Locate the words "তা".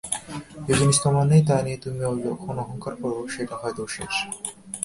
1.47-1.55